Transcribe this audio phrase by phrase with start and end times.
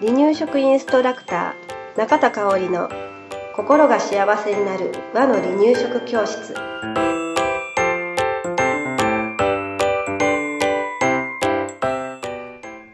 [0.00, 2.88] 離乳食インストラクター中田香織の
[3.54, 6.54] 心が幸せになる和の離乳食教室。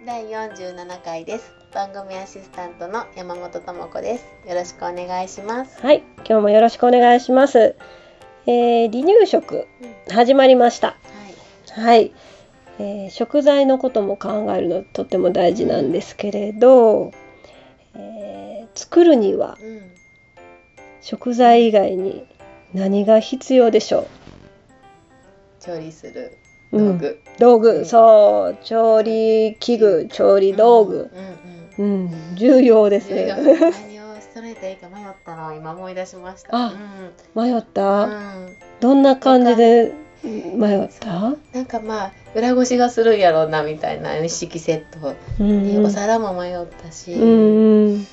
[0.05, 1.53] 第47回です。
[1.73, 4.25] 番組アシスタントの山本智子です。
[4.49, 5.81] よろしくお願いします。
[5.81, 7.77] はい今日もよろしくお願いします、
[8.47, 9.69] えー離乳食
[10.09, 10.15] うん。
[10.15, 10.97] 始まりました。
[11.77, 11.85] はい。
[11.85, 12.13] はい、
[12.79, 17.13] えー食材のことも考えるのとっても大事なんですけれど、
[17.95, 19.81] えー作るにはうん。
[21.01, 22.27] 食材以外に
[22.75, 24.07] 何が必要でしょ
[25.61, 26.37] 調理する。
[26.73, 27.85] う、うん、道具、道具、うん。
[27.87, 28.57] そう。
[28.65, 31.11] 調理器具調理道具、
[31.79, 32.37] うんうんうん。
[32.37, 33.27] 重要ですね。
[33.29, 35.49] 何を揃えていいか迷ったの？
[35.49, 36.49] を今思い出しました。
[36.53, 36.75] あ
[37.37, 37.43] うん。
[37.43, 38.57] 迷った、うん。
[38.81, 39.93] どんな感じで
[40.25, 41.35] 迷った？
[41.57, 47.95] なんかまあ裏ごしがするんやろうなみたいな一式セットうんでお皿も迷ったし、うんうん。
[47.95, 48.07] うん。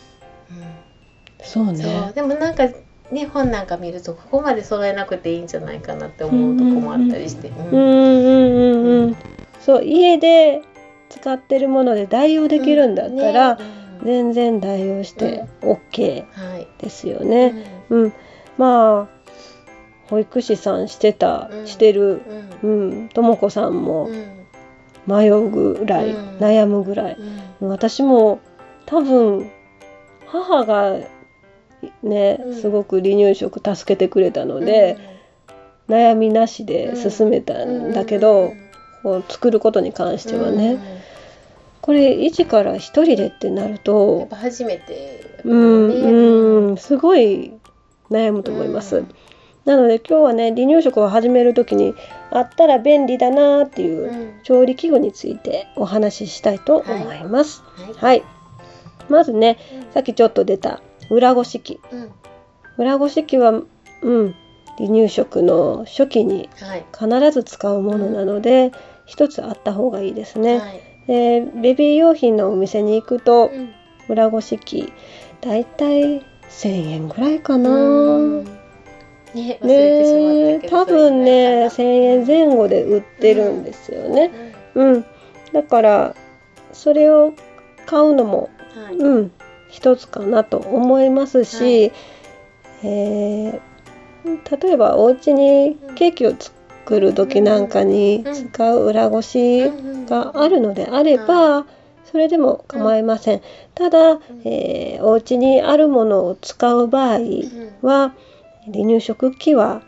[1.42, 1.74] そう。
[1.74, 2.70] ねでもなんか
[3.12, 7.68] ね本なんか見るとここまで揃えなくていいんじゃないかなって思うとこもあったりして、うん。
[7.68, 9.16] うんうんうんうん
[9.60, 10.62] そう家で
[11.10, 13.64] 使ってるもので代用できるんだったら、ね。
[14.04, 16.68] 全然代用して OK はい。
[16.78, 17.54] ですよね。
[17.90, 18.14] うん、
[18.58, 19.23] まあ
[20.10, 21.68] 保育士さんしてた、うん。
[21.68, 22.22] してる
[22.62, 22.90] うん。
[22.92, 23.10] うん。
[23.10, 24.44] とも子さんもうん。
[25.06, 26.38] 迷うぐらい、うん。
[26.38, 27.18] 悩むぐらい、
[27.62, 27.70] うん。
[27.70, 28.40] 私も
[28.86, 29.50] 多分
[30.28, 30.98] 母が
[32.02, 32.56] ね、うん。
[32.56, 34.98] すごく離乳食助けてくれたので、
[35.90, 38.54] 悩みなしで進めたんだけど、
[39.04, 40.78] こう作ることに関してはね、
[41.82, 45.96] これ一から一人でってなるやっとぱ初めてうん、ね。
[45.96, 47.54] うん、すごい
[48.10, 49.04] 悩むと思います。
[49.66, 51.96] うんなので今日はね離乳食を始める時に
[52.32, 54.44] あったら便利だなっていううん。
[54.44, 57.64] 調理器具についてお話ししたいと思います。
[57.78, 57.94] はい。
[57.96, 58.24] はい、
[59.10, 59.58] まずね
[59.94, 61.80] さっきちょっと出た裏ごし器。
[61.92, 62.12] うん。
[62.78, 64.36] 裏ごし器は、うん、
[64.78, 66.86] 離乳食の初期にはい。
[66.92, 68.72] 必ず使うものなので
[69.06, 70.60] 一つあった方がいいですね。
[70.60, 70.82] はい。
[71.08, 73.74] でベビー用品のお店に行くとうん。
[74.10, 74.92] 裏ごし器
[75.40, 77.70] だいたい1000円ぐらいかな。
[79.34, 84.32] うんね忘れてしまねったけど多分ね1000それ円前後で売ってるんですよね。
[84.76, 85.06] うん、
[85.52, 86.16] だから
[86.72, 87.34] それを
[87.86, 88.96] 買うのも、うんはい。
[88.96, 89.32] うん、
[89.70, 91.92] 一つかなと思いますし、
[92.84, 93.62] えー
[94.62, 99.70] 例えばお家にケーキを作る時なんかに使う裏ごし
[100.08, 101.66] があるのであれば、
[102.06, 103.42] それでも構いません。
[103.76, 107.20] ただ、えーお家にあるものを使う場合
[107.82, 108.14] は
[108.66, 109.82] 離乳食器は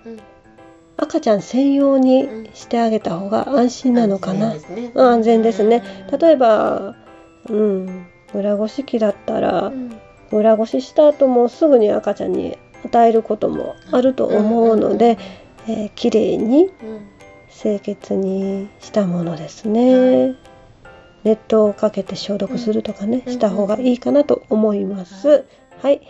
[0.98, 4.54] 赤ちゃん専用にしてあげた方が安心なのかな。
[4.54, 5.84] うん安全ですね。
[6.20, 6.96] 例えば、
[7.50, 9.72] うん、裏ごし器だったら、
[10.32, 15.18] 裏ごしした後もすぐに赤ちゃんに与えることもあると思うので、
[15.68, 16.70] えー、きれいに
[17.50, 20.36] 清潔にしたものですね。
[21.24, 25.46] 熱湯をかけて消毒するとかね、うんした方がいいかなと思います。
[25.82, 26.02] はい。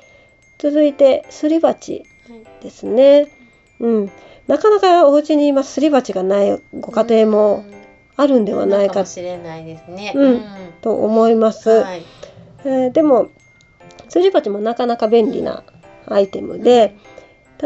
[0.59, 2.03] 続いてすり鉢
[2.61, 3.27] ですね。
[3.79, 4.11] うん。
[4.47, 7.65] なかなかお家に今すり鉢がないご家庭も
[8.15, 9.01] あるんではないか。
[9.01, 10.13] もしれないですね。
[10.15, 10.43] うん。
[10.81, 11.69] と思います。
[11.69, 12.03] はい。
[12.65, 13.29] えーでも
[14.09, 15.63] すり鉢もなかなか便利な
[16.07, 16.95] アイテムで、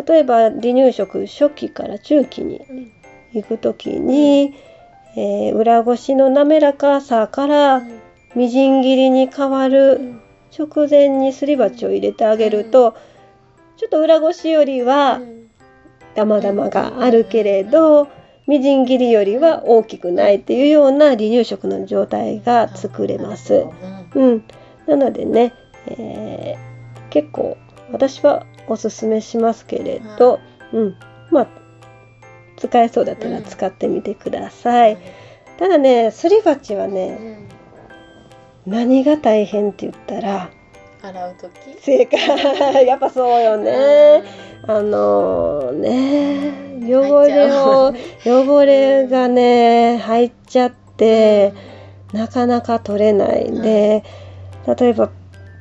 [0.08, 2.92] 例えば離乳食初期から中期にうん
[3.34, 4.56] 行く時に、
[5.16, 7.84] えー裏ごしの滑らかさから
[8.36, 10.16] みじん切りに変わる
[10.58, 12.96] 直前にすり鉢を入れてあげると、
[13.80, 15.22] ちょっと裏ごしよりは
[16.14, 18.08] ダマダマがあるけれど、
[18.46, 23.66] みじん切りよりは大きくないっていうような離乳食の状態が作れます。
[24.14, 24.44] うん、
[24.86, 25.54] なのでね、
[25.88, 26.70] えー
[27.10, 27.58] 結構
[27.92, 30.40] 私はおすすめしますけれど、
[30.74, 30.96] うん、
[31.32, 31.48] まあ
[32.58, 34.98] 使えそうだったら使ってみてください。
[35.58, 37.48] ただね、すり鉢はね、
[38.66, 40.52] 何が大変って言ったら、
[41.02, 41.50] 洗う時？
[41.82, 42.86] 正解。
[42.88, 44.24] やっぱそうよね。
[44.68, 46.54] あのね、
[46.84, 47.94] 汚れを
[48.26, 51.54] 汚れがね入っちゃって。
[52.14, 54.04] なかなか取れないんで、
[54.80, 55.10] 例えば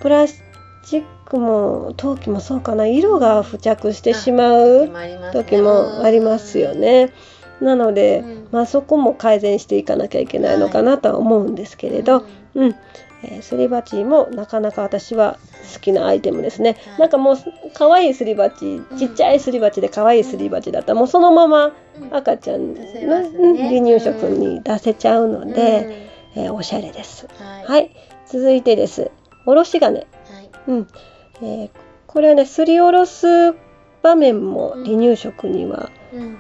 [0.01, 0.43] プラス
[0.87, 2.87] チックも陶器もそうかな。
[2.87, 4.89] 色が付着してしまう
[5.33, 7.13] 時もありますよね。
[7.61, 8.49] なので、うん。
[8.51, 12.25] まあ、そこも改善していかなきゃいけないのかなとは思うんですけれど、
[12.55, 12.75] うん
[13.23, 15.39] えーすり鉢もなかなか私は
[15.75, 16.77] 好きなアイテムですね。
[16.87, 17.37] はいなんかもう
[17.75, 21.73] 可愛いすり鉢ちっちゃいすり鉢で可愛いすり鉢だったらもうそのまま
[22.13, 22.81] 赤ちゃんの
[23.57, 26.07] 離乳食に出せちゃうので。
[26.37, 27.27] えーおしゃれです。
[27.39, 27.65] はい。
[27.65, 27.91] はい、
[28.27, 29.11] 続いてです。
[29.47, 29.99] おろし金。
[30.01, 30.07] はい。
[30.69, 30.87] うん。
[31.43, 31.71] えー
[32.07, 33.27] これはね、すりおろす
[34.03, 36.39] 場面も離乳食には、うん。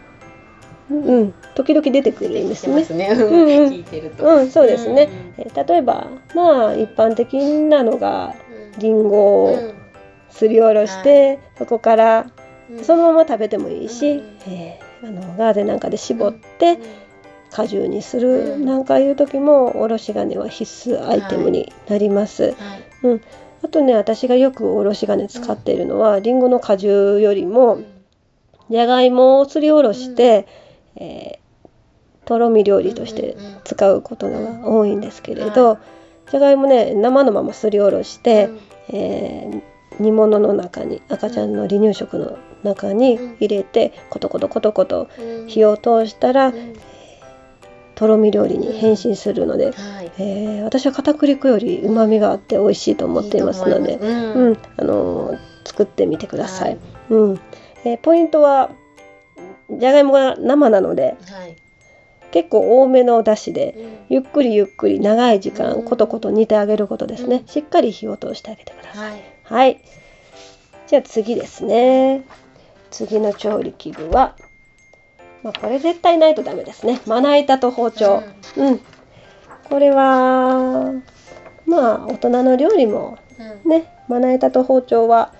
[0.90, 2.85] うん、時々出てくるんですね。
[2.90, 3.14] ね。
[3.14, 3.19] ん。
[3.19, 4.25] うん聞いてると。
[4.25, 5.08] うん、そうですね。
[5.37, 7.35] えー例えば、まあ、一般的
[7.69, 8.35] なのが、
[8.79, 9.08] りん。
[9.08, 9.75] ごを
[10.31, 12.26] すりおろして、そこから
[12.70, 12.85] うん。
[12.85, 14.37] そのまま食べてもいいし、うん。
[14.46, 16.79] えーあのガーゼなんかで絞ってうん。
[17.50, 18.64] 果汁にするうん。
[18.64, 22.43] なんかいう時もおろし金は必須アイテムになります。
[22.44, 23.20] はい。
[23.62, 26.41] あとね私がよくおろし金使っているのはりん。
[26.41, 27.81] ごの果汁よりも
[28.70, 30.46] じゃがいもをすりおろして、
[30.98, 31.38] えー
[32.26, 33.60] とろみ料理としてうんうんうん。
[33.64, 35.78] 使うことが多いんですけれど、
[36.30, 38.50] じゃがいもね生のまますりおろして、
[38.90, 39.62] えー
[40.00, 45.08] 煮物の中に赤ちゃんの離乳食の中に入れてコトコトコトコト
[45.48, 46.74] 火を通したらうん。
[47.96, 50.12] とろみ料理に変身するので、はい。
[50.18, 54.52] えー私は片栗粉よりうまみがあって美味しいと思っていますのでううん。
[54.52, 54.58] ん。
[54.76, 56.68] あのー作ってみてください。
[56.70, 56.78] はい。
[57.10, 57.40] うん。
[57.84, 58.70] えーポイントは
[59.70, 61.56] じゃがいもが生なのではい。
[62.31, 69.11] 結構多めのだしでうんゆっくりゆっくり長い時うん間コトコト煮てあげることですね、うんしっかり火を通してあげてください。
[69.12, 69.23] はい。
[69.43, 69.81] はい。
[70.87, 72.25] じゃあ次ですね。
[72.91, 74.35] 次の調理器具は、
[75.43, 77.00] まあ、これ絶対ないとダメですね。
[77.06, 78.23] まな板と包丁。
[78.56, 78.81] うん。
[79.69, 80.93] これは、
[81.67, 83.19] まあ、大人の料理も
[83.65, 83.70] うん。
[83.70, 85.35] ね、まな板と包丁は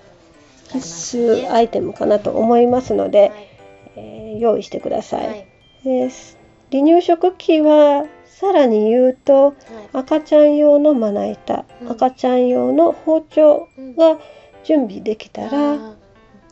[0.71, 3.48] 必須アイテムかなと思いますので、
[3.95, 5.27] えー用意してください。
[5.27, 5.47] はい。
[5.85, 6.35] えー
[6.71, 9.53] 離乳食器は、さらに言うと、はい。
[9.93, 14.19] 赤ちゃん用のまな板、うん赤ちゃん用の包丁が
[14.63, 15.77] 準備できたら、あー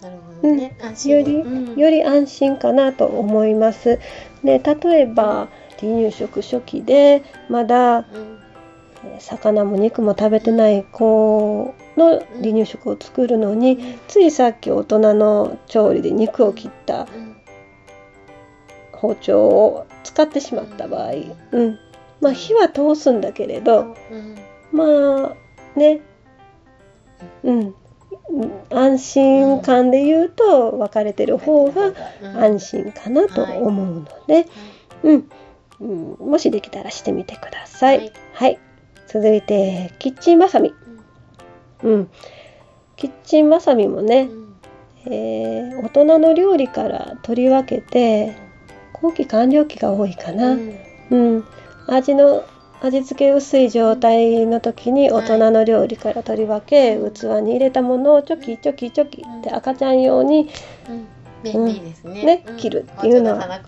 [0.02, 0.76] なるほどね。
[0.82, 4.00] 安心よりうんより安心かなと思います。
[4.44, 5.48] で例えば
[5.80, 8.38] 離乳食初期でまだうんえー
[9.20, 17.38] 魚も肉も食べてない子の離乳食を作るのについさっき大人の調理で肉を切ったうん
[18.98, 21.12] 包丁を使ってしまった場合、
[21.52, 21.80] うん。
[22.20, 24.36] まあ、火は通すんだけれどうん。
[24.72, 26.02] まあね
[27.44, 27.76] うん。
[28.70, 31.94] 安心感で言うと分かれてる方が
[32.36, 34.48] 安心かなと思うので、
[35.04, 35.30] うん、
[35.80, 37.98] うん、もしできたらしてみてください。
[37.98, 38.60] ははいい、
[39.08, 40.74] 続いてキッチンバサミ、
[41.84, 42.10] うん、
[42.96, 44.30] キッチンバサミもね、
[45.06, 48.36] えー大人の料理から取り分けて
[48.94, 50.58] 後期完了期が多いかな。
[51.10, 51.46] うん、
[51.88, 52.44] 味の
[52.82, 60.50] 味付け薄い状態の時に大人の料理から取り分け、うん器に入れたものをチョキチョキチョキって赤ちゃん用に
[61.44, 62.46] 便利ですね。
[62.58, 63.62] 切るっていうのは。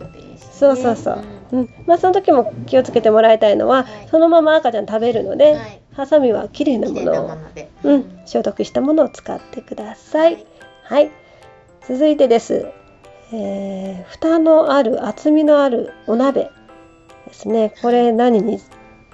[0.52, 1.24] そうそうそう。
[1.52, 1.70] うん。
[1.86, 4.08] まあ、その時も気をつけてもらいたいのは、はい。
[4.10, 5.82] そのまま赤ちゃん食べるので、はい。
[5.94, 7.38] ハサミはきれいな綺麗なものを。
[7.84, 10.46] うん、消毒したものを使ってください。
[10.84, 11.12] はい、
[11.88, 12.68] 続いてです、
[13.32, 16.50] えー蓋のある厚みのあるお鍋
[17.28, 17.74] ですね。
[17.82, 18.60] これ何に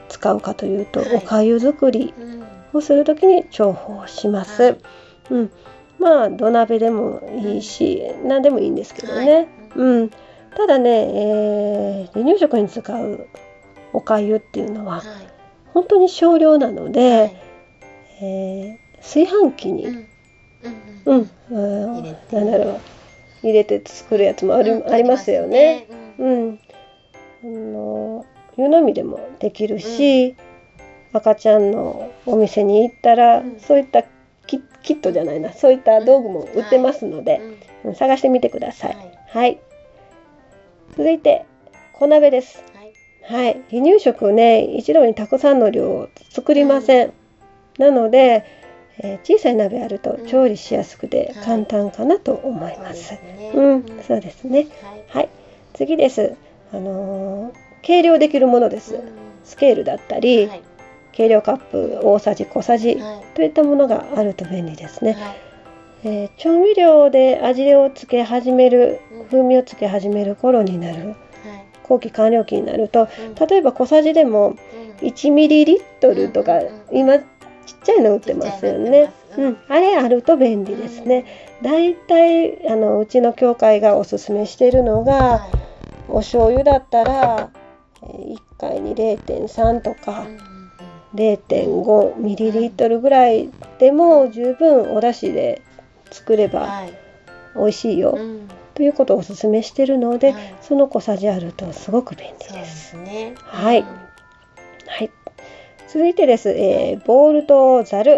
[0.10, 1.16] 使うかというと、はい。
[1.16, 2.44] おかゆ作りうん。
[2.74, 4.64] をする時に重宝します。
[4.64, 4.78] はい。
[5.32, 5.52] うん、
[6.06, 9.34] まあ土鍋でもいいし、何でもいいんですけどね。
[9.34, 9.48] はい。
[9.76, 10.12] うん、
[10.56, 13.28] ただね、えー離乳食に使う
[13.92, 15.04] おかゆっていうのははい。
[15.74, 17.36] 本当に少量なので、はい。
[18.22, 19.88] えー炊飯器に、
[21.06, 21.30] うん。
[21.50, 22.80] うんなんだろう
[23.42, 24.94] 入れて作るやつもある、うん。
[24.94, 25.88] ありますよね。。
[26.20, 26.30] うん。
[26.30, 26.60] うん、
[27.44, 28.26] あの
[28.58, 30.36] 湯飲みでもできるし、
[31.14, 33.60] 赤ちゃんのお店に行ったら、うん。
[33.60, 34.04] そういった
[34.86, 35.52] キキットじゃないな。
[35.52, 37.42] そういった道具も売ってますので、
[37.84, 37.90] うん。
[37.90, 37.96] うん。
[37.96, 38.96] 探してみてください。
[38.96, 39.12] はい。
[39.28, 39.60] はい。
[40.96, 41.46] 続いて
[41.94, 42.64] 小鍋です。
[42.76, 43.46] はい。
[43.46, 47.14] はい、離乳食ね一度にたくさんの量を作りません、
[47.80, 48.46] なので、
[49.00, 50.28] えー小さい鍋あるとうん。
[50.28, 51.46] 調理しやすくてはい。
[51.46, 52.90] 簡単かなと思いま。
[52.90, 53.18] です
[53.56, 54.68] うん、そうですね。
[54.84, 55.04] はい。
[55.08, 55.30] はい、
[55.74, 56.36] 次です。
[56.72, 59.00] あのー計量できるものです。
[59.44, 60.62] スケールだったり、はい
[61.16, 63.36] 計量カップ大さじ小さじはい。
[63.36, 65.14] といったものがあると便利ですね。
[65.14, 65.36] はい。
[66.04, 69.26] えー調味料で味をつけ始めるうん。
[69.26, 71.16] 風味をつけ始める頃になるはい。
[71.84, 73.48] 後期完了期になるとうん。
[73.48, 74.56] 例えば小さじでもうん。
[75.08, 76.98] 1ミリリットルとかうんうんうん。
[76.98, 77.26] 今ちっ
[77.84, 79.12] ちゃいの売ってますよね。
[79.38, 79.46] うん。
[79.46, 81.26] うん、あれあると便利ですね。
[81.64, 85.48] だいたいあのうちの教会がおすすめしているのがは
[86.10, 87.50] お醤油だったら
[88.04, 90.28] えー1回に0.3とか
[91.24, 95.62] いうんうん0.5ミリリットルぐらいでも十分お出汁で
[96.12, 96.94] 作ればはい。
[97.56, 98.50] 美味しいようん。
[98.74, 100.56] ということをおすすめしているのではい。
[100.62, 102.60] その小さじあるとすごく便利そうで。
[102.60, 103.34] ですすね。
[103.38, 103.80] はい。
[103.80, 103.86] うん。
[103.86, 105.12] はい。
[105.88, 108.12] 続いてです、えーボウルとザル。
[108.12, 108.18] は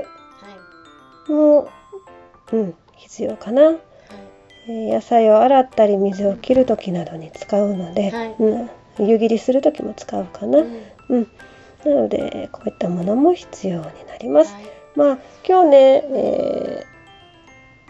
[1.29, 1.31] い。
[1.31, 1.69] も、
[2.51, 3.75] うん、必要かな、
[4.67, 8.35] 野菜を洗ったり水を切る時などに使うので、はい。
[8.39, 10.81] うん、湯切りする時も使うかな、うん。
[11.09, 11.27] うん、
[11.86, 14.53] なのでこういったものも必要になります。
[14.53, 14.63] はい。
[14.96, 15.17] まあ
[15.48, 15.77] 今日ね、
[16.13, 16.98] えー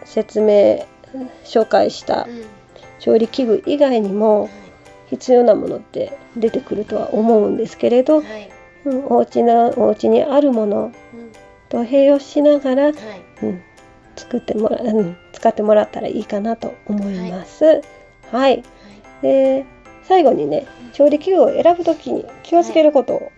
[0.04, 0.86] 説明
[1.44, 2.44] 紹介したうん。
[2.98, 4.48] 調理器具以外にも
[5.06, 8.50] 必要なものって出てくるとは思うんですけれど、はい。
[8.84, 11.32] うん、お家のお家にあるものうん。
[11.68, 12.94] と併用しながら、はい。
[13.42, 13.62] うん、
[14.16, 17.82] 作ってもら、うん、使ってもらったらいいかなと思います。
[18.32, 18.62] はい、
[19.22, 19.64] で
[20.02, 23.32] 最後にね調理器具を選ぶときに気をつけることを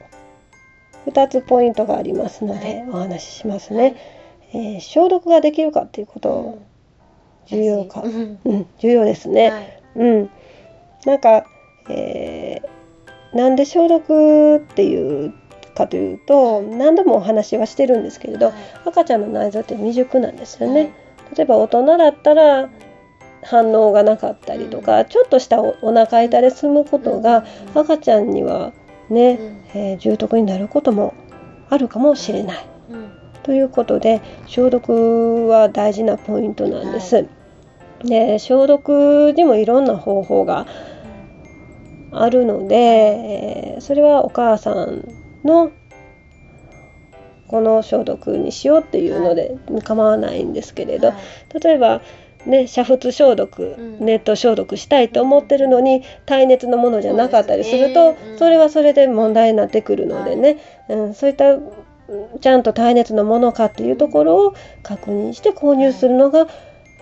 [1.07, 2.89] 2つポイントがありますので、はい。
[2.89, 3.97] お話ししますね、
[4.53, 6.59] えー消毒ができるかっていうこと
[7.47, 8.39] 重要か、うん。
[8.45, 9.83] うん、重要ですね、はい。
[9.97, 10.31] うん。
[11.07, 11.45] なんか、
[11.89, 12.81] えー
[13.37, 15.33] なんで消毒っていう
[15.77, 18.55] かというと何度もお話はしてるんですけれど、はい。
[18.87, 20.93] 赤ちゃんの内臓って未熟なんですよね、
[21.37, 22.69] 例えば大人だったら
[23.45, 27.81] 反応がなかったりとか、ちょっとしたおお腹痛で済むことが、うん。
[27.83, 28.73] 赤ちゃんには
[29.11, 29.39] ね、
[29.75, 29.81] うん。
[29.81, 31.15] えー重篤になることも
[31.69, 32.67] あるかもしれない。
[32.91, 33.11] うん。
[33.43, 37.27] ということで消毒は大事なポイントなんです。
[38.05, 40.67] で消毒にもいろんな方法が
[42.13, 45.09] あるので、えーそれはお母さん
[45.43, 45.71] の
[47.49, 51.61] この消毒にしようっていうので構わないんですけれど、はい。
[51.61, 52.01] 例えば
[52.47, 53.99] ね、煮沸消毒、うん。
[54.01, 66.49] 熱湯消毒したいと思ってるのに耐熱のものじゃなかったりするとそれはそれで問題になってくるのでね、うん、そういったうんちゃんと耐熱のものかっていうところを確認して購入するのが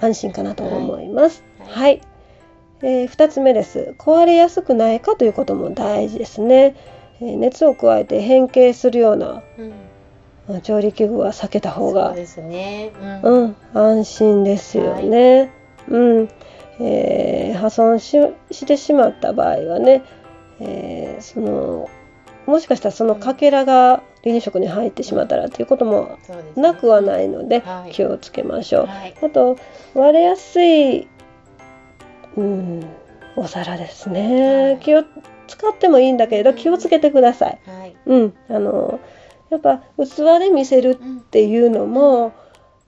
[0.00, 1.42] 安心かなと思います。
[1.61, 1.97] ははい。
[1.97, 2.00] い、
[2.83, 3.95] え2つ目です。
[3.99, 6.76] 壊れやすくないかということも大事ですね。
[7.21, 9.42] えー熱を加えて変形するような
[10.62, 12.93] 調理器具は避けた方がそうですね。
[13.23, 13.45] うん。
[13.45, 15.50] うん、安心ですよね。
[15.88, 16.28] うん、
[16.81, 18.17] えー破損し
[18.50, 20.02] してしまった場合はね、
[20.61, 21.88] えーその
[22.47, 26.19] もしかしたらそのかけらが離乳食に入ってしまったらということも
[26.57, 27.93] なくはないのではい。
[27.93, 28.87] 気をつけましょう。
[28.87, 29.14] はい。
[29.23, 29.57] あと
[29.95, 31.09] 割れやすい、
[32.37, 32.87] うん、
[33.37, 34.78] お皿ですね、はい。
[34.78, 35.05] 気を
[35.47, 37.59] 使ってもいいんだけれど気をつけてください。
[37.67, 37.97] はい。
[38.07, 38.99] うん、あの
[39.50, 42.33] やっぱ器で見せるうんっていうのも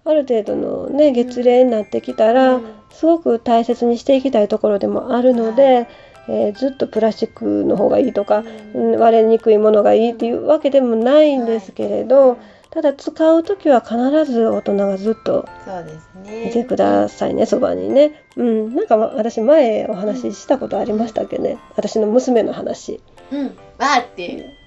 [0.05, 2.65] ある程度のね月齢になってきたら、うん。
[2.91, 5.89] すごく大切にしていきたいところでもあるので、
[6.29, 8.43] えーずっとプラスチックの方がいいとか、
[8.75, 8.99] うん。
[8.99, 12.39] 割れにくいものがいいっていうわけでもないんですけれど、
[12.71, 15.49] ただ使う時は必ず大人がずっと
[16.25, 18.25] いてくださいねそばにね。
[18.37, 21.59] うん、なんか私前お話ししたことありましたっけね。
[21.77, 23.01] 私の娘の話。
[23.33, 23.47] うん。
[23.47, 24.60] わーって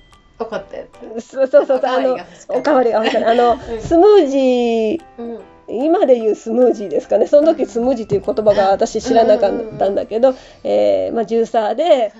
[0.44, 0.86] 怒ったや
[1.20, 1.28] つ。
[1.28, 1.82] そうそうそう。
[1.84, 2.18] あの
[2.50, 5.02] おかわりが欲しかあのスムージー。
[5.18, 5.40] うん。
[5.68, 7.26] 今で言うスムージーですかね。
[7.26, 12.14] その時スムージーっていう言葉が私知らなかったんだけど、えーまあ、ジューサーで、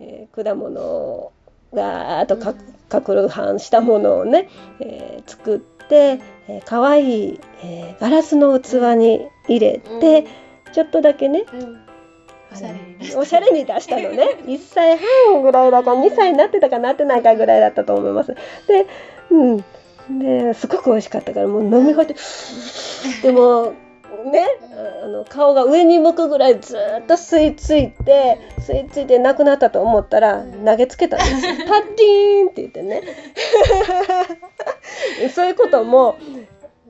[0.00, 1.32] えー果物を
[1.72, 2.54] ガーッとか
[2.88, 4.48] かくるはんしたものをね、
[4.80, 10.26] えー作って、えー、かわいい、えーガラスの器に入れて、
[10.72, 11.79] ちょっとだけねうん
[13.16, 13.64] おしゃれに。
[13.64, 14.36] 出したのね。
[14.46, 14.98] 1歳
[15.32, 18.34] 半ぐらいだか2歳になってたかなってないかぐらいだったと思います。
[18.66, 18.86] で
[19.30, 19.64] うん。
[20.18, 23.74] ですごく美味しかったからもう飲み干して でも
[24.24, 24.44] ね
[25.02, 31.54] あの顔が上に向くぐらいずーっと吸い付いて吸い付いてなくなったと思ったら投げつけたんですよ。
[31.68, 33.02] パッティーンって言ってね。
[35.32, 36.16] そういうことも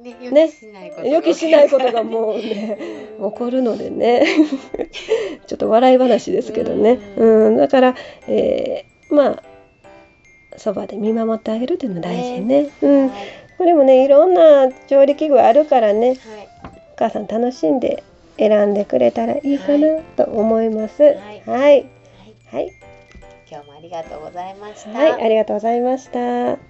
[0.02, 2.78] ねね予期しないこと予期しないことがもうね
[3.18, 4.24] 起こるのでね。
[5.46, 7.94] ちょっと笑い話ですけどね、うん、だから、
[8.28, 9.42] えーまあ
[10.56, 12.68] そばで見守ってあげるっていうの大事ね。
[12.82, 13.18] うん、はい。
[13.56, 16.08] これもねいろんな調理器具あるからね。
[16.08, 16.16] はい。
[16.92, 18.02] お母さん楽しんで
[18.36, 21.02] 選んでくれたらいいかなと思います。
[21.02, 21.10] は
[21.70, 21.86] い。
[22.50, 22.72] はい。
[23.50, 24.90] 今日もありがとうございました。
[24.90, 26.69] はい、ありがとうございました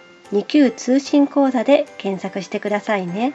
[0.31, 3.33] 2級通信講座で検索してくださいね。